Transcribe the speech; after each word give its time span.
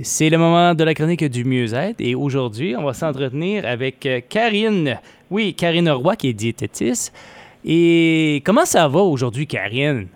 C'est 0.00 0.30
le 0.30 0.38
moment 0.38 0.74
de 0.74 0.84
la 0.84 0.94
chronique 0.94 1.22
du 1.24 1.44
mieux-être 1.44 2.00
et 2.00 2.14
aujourd'hui, 2.14 2.74
on 2.78 2.82
va 2.82 2.94
s'entretenir 2.94 3.66
avec 3.66 4.06
euh, 4.06 4.20
Karine. 4.26 4.98
Oui, 5.30 5.52
Karine 5.52 5.90
Roy 5.90 6.16
qui 6.16 6.28
est 6.30 6.32
diététiste. 6.32 7.14
Et 7.62 8.42
comment 8.46 8.64
ça 8.64 8.88
va 8.88 9.00
aujourd'hui, 9.00 9.46
Karine? 9.46 10.06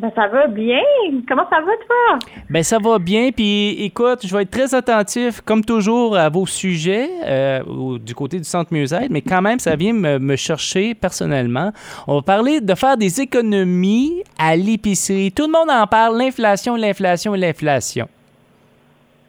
Ben, 0.00 0.10
ça 0.16 0.26
va 0.26 0.48
bien. 0.48 0.80
Comment 1.28 1.48
ça 1.48 1.60
va, 1.60 1.70
toi? 1.86 2.18
Ben, 2.50 2.64
ça 2.64 2.78
va 2.82 2.98
bien. 2.98 3.30
Puis, 3.30 3.84
écoute, 3.84 4.26
je 4.26 4.34
vais 4.34 4.42
être 4.42 4.50
très 4.50 4.74
attentif, 4.74 5.40
comme 5.42 5.64
toujours, 5.64 6.16
à 6.16 6.28
vos 6.28 6.44
sujets 6.44 7.08
euh, 7.24 7.98
du 8.00 8.16
côté 8.16 8.38
du 8.38 8.44
Centre 8.44 8.74
Mieux-être, 8.74 9.10
mais 9.10 9.22
quand 9.22 9.42
même, 9.42 9.60
ça 9.60 9.76
vient 9.76 9.92
me, 9.92 10.18
me, 10.18 10.34
chercher 10.34 10.94
personnellement. 10.94 11.70
On 12.08 12.16
va 12.16 12.22
parler 12.22 12.60
de 12.60 12.74
faire 12.74 12.96
des 12.96 13.20
économies 13.20 14.24
à 14.36 14.56
l'épicerie. 14.56 15.30
Tout 15.30 15.46
le 15.46 15.52
monde 15.52 15.70
en 15.70 15.86
parle, 15.86 16.18
l'inflation, 16.18 16.74
l'inflation 16.74 17.34
l'inflation. 17.34 18.08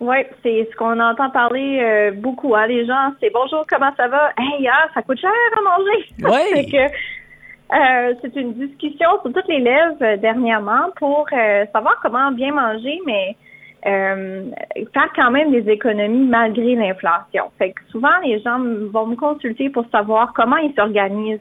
Oui, 0.04 0.18
c'est 0.44 0.68
ce 0.70 0.76
qu'on 0.76 1.00
entend 1.00 1.30
parler 1.30 1.80
euh, 1.82 2.12
beaucoup. 2.12 2.54
Hein, 2.56 2.68
les 2.68 2.86
gens, 2.86 3.14
c'est 3.22 3.32
bonjour, 3.34 3.64
comment 3.70 3.92
ça 3.96 4.10
va? 4.10 4.32
Hey, 4.38 4.68
ah, 4.68 4.90
ça 4.94 5.02
coûte 5.02 5.18
cher 5.18 5.32
à 5.58 5.62
manger. 5.62 6.10
Oui. 6.54 6.76
euh, 6.76 8.14
c'est 8.22 8.36
une 8.36 8.54
discussion 8.56 9.08
sur 9.22 9.32
toutes 9.32 9.48
les 9.48 9.62
lèvres 9.62 9.96
euh, 10.02 10.18
dernièrement 10.18 10.90
pour 10.98 11.26
euh, 11.32 11.66
savoir 11.72 12.02
comment 12.04 12.34
bien 12.34 12.52
manger, 12.54 13.00
mais 13.06 13.38
faire 13.86 15.10
quand 15.16 15.32
même 15.32 15.52
des 15.52 15.72
économies 15.72 16.28
malgré 16.28 16.76
l'inflation. 16.76 17.46
Fait 17.58 17.72
que 17.72 17.82
souvent, 17.90 18.20
les 18.26 18.42
gens 18.42 18.60
vont 18.60 19.08
me 19.08 19.16
consulter 19.16 19.70
pour 19.70 19.86
savoir 19.90 20.34
comment 20.36 20.58
ils 20.58 20.74
s'organisent 20.74 21.40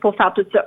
pour 0.00 0.16
faire 0.16 0.32
tout 0.34 0.46
ça. 0.52 0.64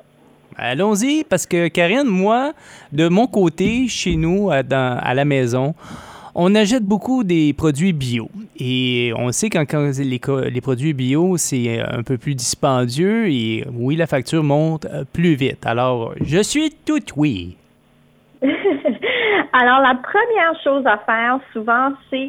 Allons-y, 0.57 1.25
parce 1.25 1.45
que 1.45 1.67
Karine, 1.67 2.07
moi, 2.07 2.53
de 2.93 3.09
mon 3.09 3.27
côté, 3.27 3.87
chez 3.89 4.15
nous, 4.15 4.49
dans, 4.63 4.99
à 5.01 5.13
la 5.13 5.25
maison, 5.25 5.73
on 6.35 6.53
achète 6.53 6.83
beaucoup 6.83 7.23
des 7.23 7.53
produits 7.53 7.93
bio. 7.93 8.29
Et 8.59 9.13
on 9.17 9.31
sait 9.31 9.49
quand, 9.49 9.65
quand 9.67 9.89
les, 9.97 10.19
les, 10.51 10.61
produits 10.61 10.93
bio, 10.93 11.37
c'est 11.37 11.79
un 11.79 12.03
peu 12.03 12.17
plus 12.17 12.35
dispendieux 12.35 13.27
et 13.29 13.65
oui, 13.73 13.95
la 13.95 14.05
facture 14.05 14.43
monte 14.43 14.85
plus 15.13 15.35
vite. 15.35 15.65
Alors, 15.65 16.13
je 16.21 16.39
suis 16.43 16.71
tout 16.85 16.99
oui. 17.15 17.57
Alors, 18.41 19.79
la 19.79 19.95
première 19.95 20.61
chose 20.63 20.85
à 20.85 20.97
faire 21.05 21.39
souvent, 21.53 21.93
c'est 22.09 22.27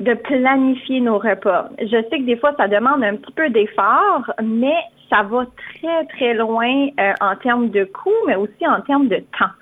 de 0.00 0.14
planifier 0.14 1.00
nos 1.00 1.18
repas. 1.18 1.68
Je 1.80 2.02
sais 2.10 2.18
que 2.18 2.24
des 2.24 2.36
fois, 2.36 2.52
ça 2.56 2.66
demande 2.66 3.04
un 3.04 3.14
petit 3.14 3.32
peu 3.32 3.48
d'effort, 3.50 4.28
mais 4.42 4.74
ça 5.08 5.22
va 5.22 5.46
très, 5.56 6.06
très 6.16 6.34
loin 6.34 6.88
euh, 6.98 7.12
en 7.20 7.36
termes 7.36 7.70
de 7.70 7.84
coût, 7.84 8.10
mais 8.26 8.34
aussi 8.34 8.66
en 8.66 8.80
termes 8.80 9.06
de 9.06 9.18
temps. 9.38 9.52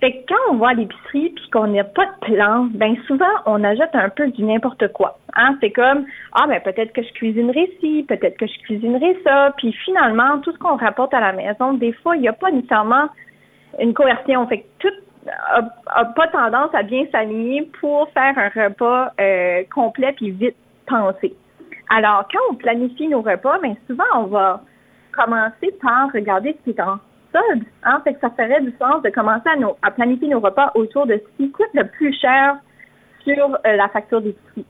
Fait 0.00 0.12
que 0.12 0.28
quand 0.28 0.54
on 0.54 0.56
va 0.56 0.68
à 0.68 0.74
l'épicerie 0.74 1.28
puis 1.28 1.50
qu'on 1.52 1.66
n'a 1.66 1.84
pas 1.84 2.06
de 2.06 2.34
plan, 2.34 2.68
ben 2.72 2.96
souvent 3.06 3.26
on 3.44 3.62
ajoute 3.62 3.90
un 3.92 4.08
peu 4.08 4.28
du 4.28 4.42
n'importe 4.44 4.90
quoi. 4.92 5.18
Hein? 5.36 5.58
C'est 5.60 5.72
comme 5.72 6.06
ah 6.32 6.46
ben 6.46 6.58
peut-être 6.60 6.92
que 6.94 7.02
je 7.02 7.12
cuisinerai 7.12 7.70
ci, 7.80 8.06
peut-être 8.08 8.38
que 8.38 8.46
je 8.46 8.58
cuisinerai 8.60 9.18
ça, 9.24 9.52
puis 9.58 9.72
finalement 9.84 10.38
tout 10.38 10.52
ce 10.52 10.58
qu'on 10.58 10.76
rapporte 10.76 11.12
à 11.12 11.20
la 11.20 11.32
maison, 11.32 11.74
des 11.74 11.92
fois 11.92 12.16
il 12.16 12.22
n'y 12.22 12.28
a 12.28 12.32
pas 12.32 12.50
nécessairement 12.50 13.08
une 13.78 13.92
coercion. 13.92 14.46
Fait 14.46 14.60
que 14.60 14.66
tout 14.78 14.94
a, 15.86 16.04
pas 16.04 16.28
tendance 16.28 16.74
à 16.74 16.82
bien 16.82 17.04
s'aligner 17.12 17.70
pour 17.80 18.08
faire 18.12 18.38
un 18.38 18.48
repas 18.48 19.12
euh, 19.20 19.64
complet 19.74 20.14
puis 20.16 20.30
vite 20.30 20.56
pensé. 20.86 21.34
Alors 21.90 22.26
quand 22.32 22.40
on 22.50 22.54
planifie 22.54 23.08
nos 23.08 23.20
repas, 23.20 23.58
ben 23.58 23.74
souvent 23.86 24.04
on 24.16 24.24
va 24.24 24.62
commencer 25.12 25.74
par 25.82 26.10
regarder 26.14 26.56
ce 26.58 26.64
qui 26.64 26.78
est 26.78 26.82
en 26.82 26.98
Hein? 27.34 28.00
Fait 28.04 28.14
que 28.14 28.20
ça 28.20 28.30
ferait 28.30 28.60
du 28.60 28.72
sens 28.78 29.02
de 29.02 29.10
commencer 29.10 29.48
à, 29.82 29.90
planifier 29.90 30.28
nos 30.28 30.40
repas 30.40 30.72
autour 30.74 31.06
de 31.06 31.14
ce 31.14 31.36
qui 31.36 31.50
coûte 31.50 31.70
le 31.74 31.84
plus 31.84 32.12
cher 32.18 32.56
sur 33.22 33.54
euh, 33.66 33.76
la 33.76 33.88
facture 33.88 34.20
d'épicerie. 34.20 34.66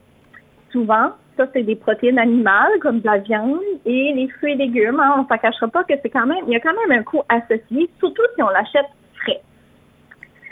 Souvent, 0.71 1.11
ça, 1.37 1.47
c'est 1.53 1.63
des 1.63 1.75
protéines 1.75 2.19
animales 2.19 2.71
comme 2.81 2.99
de 2.99 3.05
la 3.05 3.17
viande 3.17 3.59
et 3.85 4.13
les 4.13 4.27
fruits 4.29 4.53
et 4.53 4.55
légumes. 4.55 4.99
Hein? 4.99 5.13
On 5.17 5.23
ne 5.23 5.27
s'en 5.27 5.37
cachera 5.37 5.67
pas 5.67 5.83
que 5.83 5.93
c'est 6.01 6.09
quand 6.09 6.25
même, 6.25 6.43
il 6.47 6.53
y 6.53 6.55
a 6.55 6.59
quand 6.59 6.75
même 6.87 6.99
un 6.99 7.03
coût 7.03 7.21
associé, 7.29 7.89
surtout 7.99 8.23
si 8.35 8.43
on 8.43 8.49
l'achète 8.49 8.87
frais. 9.15 9.41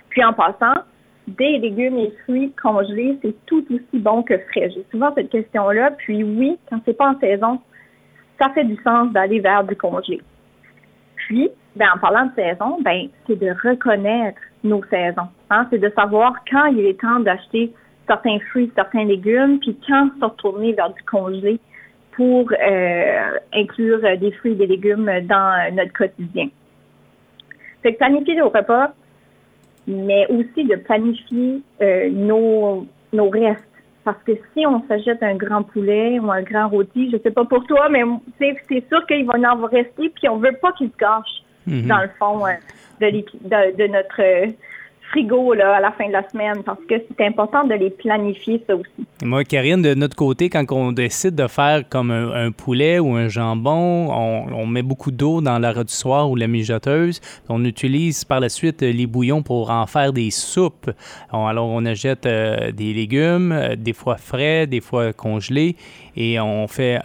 Puis 0.10 0.24
en 0.24 0.34
passant, 0.34 0.82
des 1.28 1.60
légumes 1.60 1.98
et 2.00 2.12
fruits 2.24 2.52
congelés, 2.62 3.20
c'est 3.22 3.36
tout 3.46 3.64
aussi 3.70 4.00
bon 4.00 4.24
que 4.24 4.38
frais. 4.52 4.70
J'ai 4.74 4.86
souvent 4.92 5.14
cette 5.14 5.30
question-là. 5.30 5.92
Puis 5.92 6.24
oui, 6.24 6.58
quand 6.70 6.80
c'est 6.86 6.98
pas 6.98 7.12
en 7.12 7.20
saison, 7.20 7.60
ça 8.40 8.50
fait 8.50 8.64
du 8.64 8.78
sens 8.84 9.12
d'aller 9.12 9.40
vers 9.40 9.64
du 9.64 9.76
congelé. 9.76 10.22
Puis, 11.30 11.48
ben, 11.76 11.90
en 11.96 12.00
parlant 12.00 12.26
de 12.26 12.34
saison, 12.34 12.80
ben, 12.82 13.08
c'est 13.28 13.40
de 13.40 13.52
reconnaître 13.64 14.42
nos 14.64 14.84
saisons. 14.86 15.30
Hein? 15.52 15.68
C'est 15.70 15.78
de 15.78 15.92
savoir 15.96 16.34
quand 16.50 16.66
il 16.66 16.88
est 16.88 17.00
temps 17.00 17.20
d'acheter 17.20 17.72
certains 18.08 18.40
fruits, 18.50 18.72
certains 18.76 19.06
légumes, 19.06 19.60
puis 19.60 19.78
quand 19.88 20.10
se 20.20 20.26
retourner 20.26 20.74
vers 20.74 20.92
du 20.92 21.04
congelé 21.04 21.60
pour 22.14 22.52
euh, 22.52 23.38
inclure 23.54 24.02
des 24.18 24.32
fruits 24.32 24.54
et 24.54 24.56
des 24.56 24.66
légumes 24.66 25.08
dans 25.26 25.76
notre 25.76 25.94
quotidien. 25.94 26.48
C'est 27.84 27.92
planifier 27.94 28.36
nos 28.36 28.50
repas, 28.50 28.92
mais 29.88 30.26
aussi 30.30 30.66
de 30.66 30.78
planifier 30.78 31.62
euh, 31.82 32.10
nos, 32.10 32.88
nos 33.14 33.30
restes. 33.30 33.64
Parce 34.04 34.22
que 34.24 34.32
si 34.54 34.66
on 34.66 34.82
s'achète 34.88 35.22
un 35.22 35.36
grand 35.36 35.64
poulet 35.64 36.20
ou 36.20 36.32
un 36.32 36.42
grand 36.42 36.70
rôti, 36.70 37.12
je 37.12 37.18
sais 37.18 37.32
pas 37.32 37.46
pour 37.46 37.66
toi, 37.66 37.90
mais 37.90 38.02
c'est 38.40 38.88
sûr 38.88 39.06
qu'il 39.08 39.26
va 39.26 39.34
en 39.54 39.66
rester, 39.66 40.10
puis 40.10 40.30
on 40.30 40.38
veut 40.38 40.58
pas 40.62 40.72
qu'il 40.74 40.90
se 40.90 40.98
gâche. 40.98 41.44
Mhm. 41.70 41.88
dans 41.88 42.02
le 42.02 42.10
fond 42.18 42.46
euh, 42.46 42.54
de, 43.02 43.76
de, 43.76 43.88
notre 43.88 44.22
euh, 44.22 44.48
frigo 45.10 45.54
là, 45.54 45.76
à 45.76 45.80
la 45.80 45.92
fin 45.92 46.08
de 46.08 46.14
la 46.14 46.28
semaine 46.30 46.64
parce 46.64 46.80
que 46.88 46.96
c'est 47.18 47.26
important 47.26 47.66
de 47.66 47.74
les 47.74 47.90
planifier, 47.90 48.64
ça 48.68 48.76
aussi. 48.76 49.06
moi, 49.24 49.44
Karine, 49.44 49.82
de 49.82 49.94
notre 49.94 50.16
côté, 50.16 50.50
quand 50.50 50.66
on 50.72 50.92
décide 50.92 51.36
de 51.36 51.48
faire 51.48 51.88
comme 51.90 52.12
un, 52.12 52.52
poulet 52.52 53.00
ou 53.00 53.16
un 53.16 53.28
jambon, 53.28 54.10
on, 54.12 54.68
met 54.68 54.82
beaucoup 54.84 55.12
d'eau 55.12 55.42
dans 55.42 55.58
la 55.60 55.72
rôtissoire 55.72 56.30
ou 56.30 56.36
la 56.36 56.48
mijoteuse. 56.48 57.22
On 57.48 57.64
utilise 57.66 58.24
par 58.24 58.40
la 58.40 58.50
suite 58.50 58.82
les 58.82 59.08
bouillons 59.08 59.42
pour 59.42 59.72
en 59.72 59.88
faire 59.88 60.14
des 60.14 60.32
soupes. 60.32 60.92
alors, 61.32 61.68
on 61.68 61.86
achète 61.86 62.26
euh, 62.26 62.72
des 62.72 62.94
légumes, 62.94 63.76
des 63.78 63.94
fois 63.94 64.18
frais, 64.18 64.68
des 64.68 64.82
fois 64.82 65.14
congelés, 65.14 65.76
et 66.20 66.40
on 66.40 66.68
fait 66.68 67.00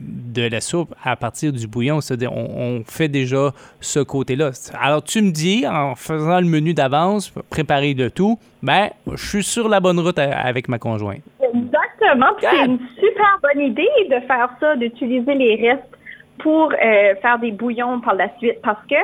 de 0.00 0.48
la 0.48 0.60
soupe 0.60 0.94
à 1.04 1.14
partir 1.14 1.52
du 1.52 1.68
bouillon. 1.68 2.00
C'est-à-dire, 2.00 2.32
on, 2.32 2.80
on 2.80 2.84
fait 2.84 3.08
déjà 3.08 3.50
ce 3.80 4.00
côté-là. 4.00 4.50
Alors, 4.80 5.04
tu 5.04 5.20
me 5.20 5.30
dis, 5.30 5.64
en 5.68 5.94
faisant 5.94 6.40
le 6.40 6.46
menu 6.46 6.72
d'avant, 6.72 7.18
préparer 7.50 7.94
de 7.94 8.08
tout, 8.08 8.38
ben, 8.62 8.88
je 9.12 9.28
suis 9.28 9.44
sur 9.44 9.68
la 9.68 9.78
bonne 9.78 10.00
route 10.00 10.18
avec 10.18 10.68
ma 10.68 10.78
conjointe. 10.78 11.20
Exactement. 11.42 12.32
C'est 12.40 12.64
une 12.64 12.78
super 12.98 13.38
bonne 13.42 13.62
idée 13.62 13.88
de 14.08 14.20
faire 14.26 14.48
ça, 14.58 14.74
d'utiliser 14.76 15.34
les 15.34 15.56
restes 15.56 15.82
pour 16.38 16.72
euh, 16.72 17.14
faire 17.20 17.38
des 17.38 17.52
bouillons 17.52 18.00
par 18.00 18.14
la 18.14 18.28
suite 18.38 18.60
parce 18.62 18.84
que 18.88 18.96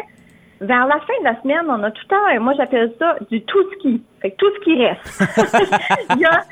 vers 0.61 0.87
la 0.87 0.99
fin 1.01 1.19
de 1.21 1.25
la 1.25 1.41
semaine, 1.41 1.65
on 1.69 1.83
a 1.83 1.91
tout 1.91 2.03
le 2.09 2.09
temps, 2.09 2.43
moi 2.43 2.53
j'appelle 2.57 2.93
ça 2.99 3.17
du 3.31 3.43
tout 3.43 3.71
ski. 3.73 4.03
Fait 4.21 4.33
tout 4.33 4.51
ce 4.55 4.61
qui 4.61 4.77
reste. 4.77 5.23
il 6.17 6.21
y 6.21 6.25
a, 6.27 6.43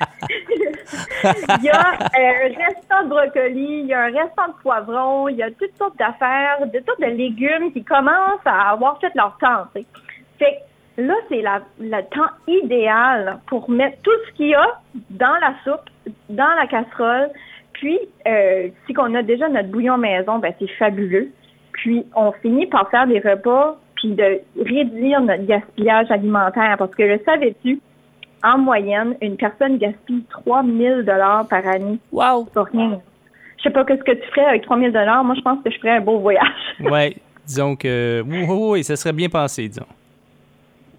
il 1.58 1.64
y 1.64 1.70
a 1.70 1.78
un 1.78 2.66
restant 2.66 3.04
de 3.04 3.08
brocoli, 3.08 3.80
il 3.80 3.86
y 3.86 3.94
a 3.94 4.04
un 4.04 4.12
restant 4.12 4.48
de 4.48 4.62
poivron, 4.62 5.28
il 5.28 5.36
y 5.36 5.42
a 5.42 5.50
toutes 5.50 5.76
sortes 5.76 5.98
d'affaires, 5.98 6.66
de 6.66 6.82
sortes 6.86 7.00
de 7.00 7.14
légumes 7.14 7.72
qui 7.72 7.84
commencent 7.84 8.46
à 8.46 8.70
avoir 8.70 8.98
fait 9.00 9.14
leur 9.14 9.36
temps. 9.38 9.66
Fait 10.38 10.62
Là, 10.98 11.14
c'est 11.28 11.44
le 11.78 12.02
temps 12.10 12.32
idéal 12.48 13.38
pour 13.46 13.70
mettre 13.70 13.98
tout 14.02 14.10
ce 14.26 14.32
qu'il 14.32 14.48
y 14.48 14.54
a 14.54 14.80
dans 15.10 15.36
la 15.40 15.54
soupe, 15.62 15.88
dans 16.28 16.52
la 16.58 16.66
casserole. 16.66 17.30
Puis, 17.72 18.00
euh, 18.26 18.68
si 18.84 18.94
on 18.98 19.14
a 19.14 19.22
déjà 19.22 19.48
notre 19.48 19.68
bouillon 19.68 19.96
maison, 19.96 20.40
ben 20.40 20.52
c'est 20.58 20.70
fabuleux. 20.72 21.30
Puis, 21.70 22.04
on 22.16 22.32
finit 22.32 22.66
par 22.66 22.90
faire 22.90 23.06
des 23.06 23.20
repas, 23.20 23.78
puis 23.98 24.10
de 24.10 24.40
réduire 24.56 25.20
notre 25.20 25.44
gaspillage 25.44 26.10
alimentaire. 26.10 26.76
Parce 26.78 26.94
que 26.94 27.02
le 27.02 27.20
savais-tu, 27.24 27.80
en 28.42 28.58
moyenne, 28.58 29.16
une 29.20 29.36
personne 29.36 29.78
gaspille 29.78 30.22
3000 30.44 31.04
dollars 31.04 31.46
par 31.48 31.66
année. 31.66 31.98
Wow! 32.12 32.44
Pour 32.44 32.66
rien. 32.66 33.00
Je 33.58 33.64
sais 33.64 33.70
pas 33.70 33.84
qu'est-ce 33.84 34.04
que 34.04 34.12
tu 34.12 34.28
ferais 34.30 34.46
avec 34.46 34.62
3000 34.62 34.92
dollars. 34.92 35.24
Moi, 35.24 35.34
je 35.34 35.42
pense 35.42 35.62
que 35.64 35.70
je 35.70 35.78
ferais 35.78 35.96
un 35.96 36.00
beau 36.00 36.18
voyage. 36.18 36.46
oui, 36.80 37.16
disons 37.44 37.74
que 37.74 38.22
oui, 38.26 38.44
oui, 38.48 38.56
oui, 38.70 38.84
ça 38.84 38.96
serait 38.96 39.12
bien 39.12 39.28
pensé, 39.28 39.68
disons. 39.68 39.86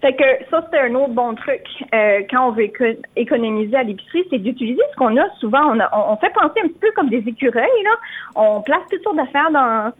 Fait 0.02 0.14
que 0.14 0.24
ça, 0.50 0.66
c'est 0.70 0.78
un 0.78 0.94
autre 0.94 1.12
bon 1.12 1.34
truc 1.34 1.62
euh, 1.94 2.20
quand 2.30 2.48
on 2.48 2.52
veut 2.52 2.70
économiser 3.16 3.76
à 3.76 3.82
l'épicerie, 3.82 4.24
c'est 4.30 4.38
d'utiliser 4.38 4.80
ce 4.92 4.96
qu'on 4.96 5.14
a. 5.18 5.28
Souvent, 5.38 5.74
on, 5.74 5.78
on, 5.92 6.16
fait 6.16 6.32
penser 6.32 6.60
un 6.64 6.68
petit 6.68 6.78
peu 6.80 6.90
comme 6.96 7.10
des 7.10 7.22
écureuils. 7.26 7.82
Là. 7.84 7.90
On 8.34 8.62
place 8.62 8.80
toutes 8.90 9.02
sortes 9.02 9.16
d'affaires 9.16 9.50
dans 9.50 9.92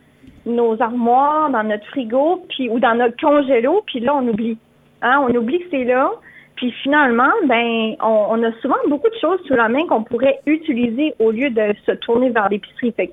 nos 0.46 0.81
armoires, 0.81 1.50
dans 1.50 1.64
notre 1.64 1.87
frigo, 1.87 2.44
puis 2.48 2.69
ou 2.69 2.78
dans 2.78 2.94
notre 2.94 3.16
congélo, 3.20 3.82
puis 3.87 4.00
là, 4.00 4.14
on 4.16 4.26
oublie. 4.28 4.58
Hein? 5.02 5.25
On 5.28 5.34
oublie 5.34 5.60
que 5.60 5.66
c'est 5.70 5.84
là. 5.84 6.10
Puis 6.56 6.72
finalement, 6.82 7.31
ben, 7.46 7.94
on, 8.02 8.26
on, 8.31 8.42
a 8.42 8.52
souvent 8.60 8.76
beaucoup 8.88 9.08
de 9.08 9.19
choses 9.20 9.40
sous 9.46 9.54
la 9.54 9.69
main 9.69 9.87
qu'on 9.87 10.02
pourrait 10.02 10.40
utiliser 10.46 11.14
au 11.19 11.31
lieu 11.31 11.48
de 11.50 11.75
se 11.87 11.92
tourner 11.92 12.31
vers 12.31 12.48
l'épicerie. 12.48 12.92
Fait 12.92 13.10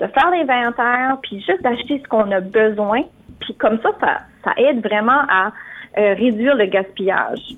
de 0.00 0.06
faire 0.06 0.30
l'inventaire, 0.30 1.18
puis 1.22 1.40
juste 1.40 1.62
d'acheter 1.62 2.00
ce 2.02 2.08
qu'on 2.08 2.30
a 2.30 2.40
besoin. 2.40 3.02
Puis 3.40 3.54
comme 3.54 3.78
ça, 3.82 3.90
ça, 4.00 4.18
ça 4.44 4.52
aide 4.56 4.82
vraiment 4.84 5.22
à 5.28 5.52
euh, 5.98 6.14
réduire 6.14 6.54
le 6.54 6.66
gaspillage. 6.66 7.56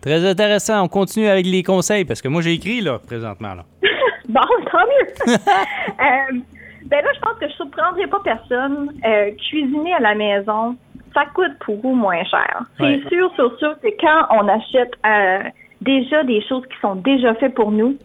Très 0.00 0.24
intéressant. 0.24 0.84
On 0.84 0.88
continue 0.88 1.26
avec 1.26 1.46
les 1.46 1.62
conseils 1.62 2.04
parce 2.04 2.22
que 2.22 2.28
moi, 2.28 2.40
j'ai 2.40 2.52
écrit, 2.52 2.80
là, 2.80 2.98
présentement. 2.98 3.54
Là. 3.54 3.64
bon, 4.28 4.40
tant 4.70 4.78
mieux. 4.78 5.34
euh, 5.34 6.38
ben 6.86 7.04
là, 7.04 7.10
je 7.14 7.20
pense 7.20 7.34
que 7.38 7.46
je 7.46 7.52
ne 7.52 7.56
surprendrai 7.56 8.06
pas 8.06 8.20
personne. 8.22 8.92
Euh, 9.04 9.30
cuisiner 9.48 9.94
à 9.94 10.00
la 10.00 10.14
maison, 10.14 10.76
ça 11.14 11.24
coûte 11.34 11.52
pour 11.64 11.80
vous 11.80 11.94
moins 11.94 12.24
cher. 12.24 12.62
C'est 12.78 13.08
sûr, 13.08 13.32
sûr, 13.34 13.58
sûr 13.58 13.80
que 13.80 13.88
quand 14.00 14.26
on 14.30 14.48
achète 14.48 14.92
euh, 15.04 15.50
déjà 15.80 16.22
des 16.24 16.42
choses 16.48 16.64
qui 16.66 16.78
sont 16.80 16.96
déjà 16.96 17.34
faites 17.34 17.54
pour 17.54 17.70
nous, 17.70 17.96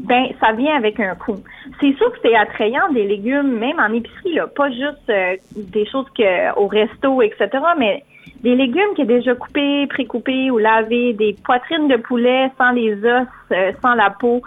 ben 0.00 0.26
ça 0.40 0.52
vient 0.52 0.76
avec 0.76 1.00
un 1.00 1.14
coût. 1.14 1.42
C'est 1.80 1.96
sûr 1.96 2.12
que 2.12 2.18
c'est 2.22 2.34
attrayant 2.34 2.92
des 2.92 3.06
légumes, 3.06 3.58
même 3.58 3.78
en 3.78 3.92
épicerie, 3.92 4.34
là, 4.34 4.46
pas 4.46 4.70
juste 4.70 5.08
euh, 5.08 5.36
des 5.56 5.86
choses 5.86 6.06
que 6.16 6.58
au 6.58 6.66
resto, 6.66 7.22
etc., 7.22 7.48
mais 7.78 8.04
des 8.42 8.54
légumes 8.54 8.94
qui 8.94 9.02
est 9.02 9.06
déjà 9.06 9.34
coupés, 9.34 9.86
précoupés 9.88 10.50
ou 10.50 10.58
lavés, 10.58 11.14
des 11.14 11.34
poitrines 11.44 11.88
de 11.88 11.96
poulet 11.96 12.50
sans 12.58 12.72
les 12.72 12.92
os, 12.92 13.26
euh, 13.52 13.72
sans 13.82 13.94
la 13.94 14.10
peau. 14.10 14.42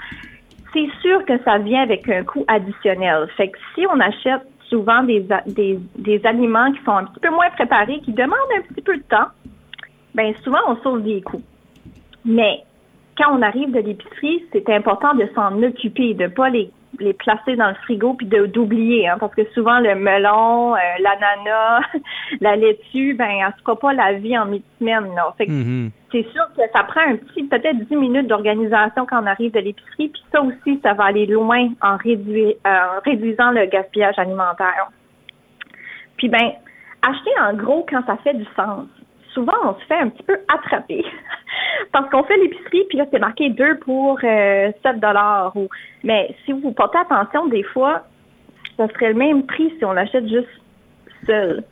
C'est 0.77 0.91
sûr 1.01 1.25
que 1.25 1.39
ça 1.44 1.57
vient 1.57 1.81
avec 1.81 2.07
un 2.07 2.24
coût 2.24 2.45
additionnel. 2.47 3.27
Fait 3.35 3.47
que 3.47 3.57
si 3.74 3.88
on 3.88 4.00
achète 4.00 4.44
souvent 4.69 5.01
des, 5.01 5.25
des, 5.47 6.21
aliments 6.24 6.71
qui 6.71 6.83
sont 6.83 6.91
un 6.91 7.06
petit 7.06 7.19
peu 7.19 7.31
moins 7.31 7.50
préparés, 7.50 8.00
qui 8.01 8.13
demandent 8.13 8.38
un 8.56 8.62
petit 8.62 8.83
peu 8.83 8.95
de 8.95 9.01
temps, 9.03 9.29
ben 10.13 10.35
souvent 10.44 10.59
on 10.68 10.75
sauve 10.83 11.01
des 11.01 11.21
coûts. 11.21 11.41
Mais 12.25 12.63
quand 13.18 13.35
on 13.35 13.41
arrive 13.41 13.71
de 13.71 13.79
l'épicerie, 13.79 14.44
c'est 14.53 14.69
important 14.69 15.15
de 15.15 15.27
s'en 15.33 15.63
occuper, 15.63 16.13
de 16.13 16.27
pas 16.27 16.50
les, 16.50 16.69
les 17.00 17.13
placer 17.13 17.56
dans 17.56 17.69
le 17.69 17.75
frigo 17.75 18.13
puis 18.13 18.25
de 18.25 18.45
d'oublier, 18.45 19.07
hein, 19.07 19.18
parce 19.19 19.34
que 19.36 19.45
souvent 19.54 19.80
le 19.80 19.95
melon, 19.95 20.75
euh, 20.75 20.80
l'ananas, 21.00 21.86
la 22.42 22.56
laitue, 22.56 23.13
ben 23.13 23.30
elle 23.30 23.54
se 23.57 23.62
fera 23.62 23.78
pas 23.78 23.94
la 23.94 24.13
vie 24.13 24.38
en 24.38 24.45
mi-semaine. 24.45 25.12
Mm-hmm. 25.39 25.92
C'est 26.12 26.25
sûr 26.31 26.44
que 26.56 26.62
ça 26.74 26.84
prend 26.84 27.01
un 27.01 27.18
petit, 27.18 27.44
peut-être 27.44 27.78
10 27.88 27.95
minutes 27.95 28.28
d'organisation 28.28 29.06
quand 29.06 29.22
on 29.22 29.28
arrive 29.28 29.51
de 29.51 29.60
l'épicerie, 29.60 30.10
puis 30.10 30.24
ça 30.31 30.42
aussi, 30.42 30.80
ça 30.84 30.94
va 30.94 31.06
aller 31.06 31.25
loin 31.25 31.69
en, 31.81 31.98
euh, 32.06 32.54
en 32.66 33.00
réduisant 33.04 33.51
le 33.51 33.66
gaspillage 33.66 34.18
alimentaire. 34.18 34.90
Puis 36.18 36.30
ben, 36.30 36.51
acheter 37.01 37.31
en 37.40 37.54
gros 37.54 37.86
quand 37.90 38.04
ça 38.06 38.18
fait 38.18 38.33
du 38.33 38.45
sens 38.56 38.88
souvent, 39.38 39.54
on 39.63 39.75
se 39.75 39.86
fait 39.86 40.00
un 40.00 40.10
petit 40.10 40.24
peu 40.24 40.38
attraper 40.51 41.06
parce 41.92 42.10
qu'on 42.10 42.24
fait 42.24 42.38
l'épicerie, 42.38 42.86
puis 42.89 42.98
là, 42.98 43.06
c'est 43.12 43.19
marqué 43.19 43.50
2 43.51 43.78
pour 43.80 44.19
7 44.19 44.28
euh, 44.28 44.94
dollars. 44.95 45.54
Mais 46.04 46.36
si 46.44 46.54
vous 46.54 46.72
portez 46.72 46.98
attention, 46.98 47.45
des 47.45 47.62
fois, 47.62 48.01
ça 48.78 48.88
serait 48.88 49.10
le 49.10 49.16
même 49.16 49.45
prix 49.45 49.72
si 49.78 49.86
on 49.86 49.94
l'achète 49.94 50.28
juste 50.28 50.50
seul. 51.28 51.63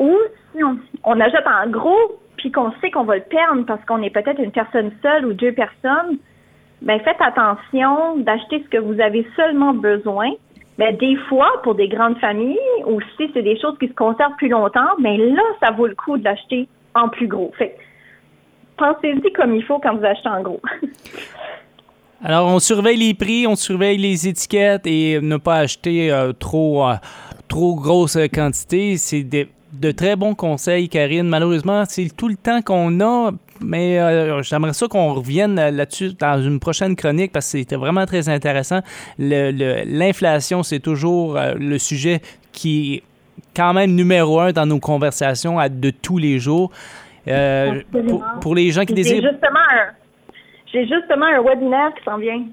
Ou 0.00 0.16
si 0.52 0.64
on, 1.04 1.20
achète 1.20 1.46
en 1.46 1.70
gros, 1.70 2.18
puis 2.36 2.50
qu'on 2.50 2.72
sait 2.80 2.90
qu'on 2.90 3.04
va 3.04 3.16
le 3.16 3.22
perdre 3.22 3.64
parce 3.66 3.84
qu'on 3.84 4.02
est 4.02 4.10
peut-être 4.10 4.40
une 4.40 4.50
personne 4.50 4.90
seule 5.02 5.24
ou 5.26 5.32
deux 5.34 5.52
personnes, 5.52 6.18
ben 6.82 6.98
faites 7.00 7.20
attention 7.20 8.16
d'acheter 8.18 8.64
ce 8.64 8.68
que 8.68 8.78
vous 8.78 9.00
avez 9.00 9.24
seulement 9.36 9.74
besoin 9.74 10.30
mais 10.78 10.92
ben, 10.92 10.96
des 10.98 11.16
fois, 11.28 11.50
pour 11.64 11.74
des 11.74 11.88
grandes 11.88 12.18
familles, 12.18 12.56
ou 12.86 13.00
si 13.16 13.28
c'est 13.34 13.42
des 13.42 13.60
choses 13.60 13.76
qui 13.78 13.88
se 13.88 13.94
conservent 13.94 14.36
plus 14.36 14.48
longtemps, 14.48 14.96
mais 15.00 15.16
là, 15.16 15.42
ça 15.60 15.72
vaut 15.72 15.88
le 15.88 15.96
coup 15.96 16.16
d'acheter 16.18 16.68
en 16.94 17.08
plus 17.08 17.26
gros. 17.26 17.52
Fait 17.58 17.76
pensez-y 18.76 19.32
comme 19.32 19.56
il 19.56 19.64
faut 19.64 19.80
quand 19.80 19.96
vous 19.96 20.04
achetez 20.04 20.28
en 20.28 20.42
gros. 20.42 20.60
Alors, 22.24 22.48
on 22.48 22.58
surveille 22.58 22.96
les 22.96 23.14
prix, 23.14 23.46
on 23.46 23.56
surveille 23.56 23.98
les 23.98 24.26
étiquettes 24.26 24.86
et 24.86 25.20
ne 25.20 25.36
pas 25.36 25.58
acheter 25.58 26.10
euh, 26.12 26.32
trop, 26.32 26.88
euh, 26.88 26.94
trop 27.48 27.74
grosse 27.76 28.18
quantité. 28.32 28.96
C'est 28.96 29.24
de 29.24 29.90
très 29.92 30.16
bons 30.16 30.34
conseils, 30.34 30.88
Karine. 30.88 31.28
Malheureusement, 31.28 31.84
c'est 31.88 32.08
tout 32.16 32.28
le 32.28 32.36
temps 32.36 32.62
qu'on 32.62 33.00
a 33.00 33.32
mais 33.60 33.98
euh, 33.98 34.42
j'aimerais 34.42 34.72
ça 34.72 34.86
qu'on 34.88 35.12
revienne 35.14 35.54
là-dessus 35.56 36.14
dans 36.18 36.40
une 36.40 36.60
prochaine 36.60 36.96
chronique 36.96 37.32
parce 37.32 37.52
que 37.52 37.58
c'était 37.58 37.76
vraiment 37.76 38.06
très 38.06 38.28
intéressant. 38.28 38.80
L'inflation, 39.18 40.62
c'est 40.62 40.80
toujours 40.80 41.36
euh, 41.36 41.54
le 41.58 41.78
sujet 41.78 42.20
qui 42.52 42.94
est 42.94 43.02
quand 43.56 43.72
même 43.72 43.94
numéro 43.94 44.40
un 44.40 44.52
dans 44.52 44.66
nos 44.66 44.80
conversations 44.80 45.56
de 45.56 45.90
tous 45.90 46.18
les 46.18 46.38
jours. 46.38 46.70
Euh, 47.26 47.82
pour, 48.40 48.54
les 48.54 48.70
gens 48.70 48.84
qui 48.84 48.94
désirent... 48.94 49.22
J'ai 50.70 50.86
justement 50.86 51.24
un 51.24 51.42
webinaire 51.42 51.94
qui 51.94 52.04
s'en 52.04 52.18
vient. 52.18 52.44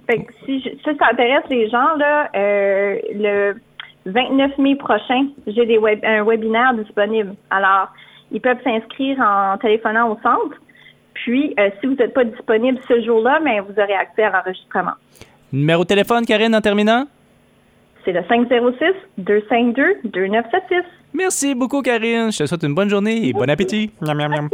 si, 0.46 0.64
ça 0.86 0.92
intéresse 1.12 1.44
les 1.50 1.70
gens, 1.70 1.96
là, 1.98 2.30
le 2.34 3.56
29 4.06 4.58
mai 4.58 4.76
prochain, 4.76 5.28
j'ai 5.48 5.66
des 5.66 5.80
un 6.04 6.24
webinaire 6.24 6.74
disponible. 6.76 7.36
Alors, 7.50 7.90
ils 8.32 8.42
peuvent 8.42 8.62
s'inscrire 8.64 9.20
en 9.20 9.58
téléphonant 9.58 10.12
au 10.12 10.16
centre. 10.22 10.56
Puis, 11.16 11.54
euh, 11.60 11.70
si 11.80 11.88
vous 11.88 11.96
n'êtes 11.96 12.14
pas 12.14 12.24
disponible 12.24 12.80
ce 12.88 13.04
jour-là, 13.04 13.40
mais 13.44 13.60
vous 13.60 13.72
aurez 13.72 13.96
accès 13.96 14.24
à 14.24 14.30
l'enregistrement. 14.30 14.94
Numéro 15.52 15.84
de 15.84 15.88
téléphone, 15.88 16.26
Karine, 16.26 16.56
en 16.56 16.62
terminant? 16.62 17.06
C'est 18.04 18.12
le 18.12 18.22
506-252-2976. 19.18 20.84
Merci 21.14 21.56
beaucoup, 21.56 21.82
Karine. 21.82 22.32
Je 22.32 22.40
te 22.40 22.46
souhaite 22.46 22.64
une 22.64 22.76
bonne 22.76 22.90
journée 22.90 23.28
et 23.28 23.34
bon 23.34 23.50
appétit. 23.50 23.92
Bye. 24.02 24.50